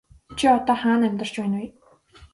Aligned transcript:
Чи 0.37 0.45
одоо 0.55 0.75
хаана 0.81 1.05
амьдарч 1.09 1.35
байна 1.39 1.57
вэ? 1.61 1.67